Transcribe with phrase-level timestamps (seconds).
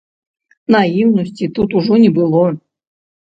[0.75, 2.41] Наіўнасці тут ужо не было.